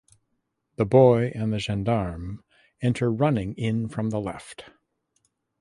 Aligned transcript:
The 0.77 0.85
boy 0.87 1.31
and 1.35 1.53
the 1.53 1.59
gendarme 1.59 2.43
enter 2.81 3.11
running 3.11 3.53
in 3.53 3.87
from 3.87 4.09
the 4.09 4.19
left. 4.19 4.63